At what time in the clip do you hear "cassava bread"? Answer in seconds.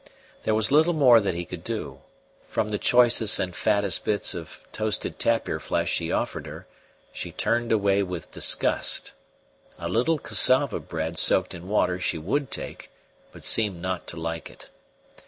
10.17-11.19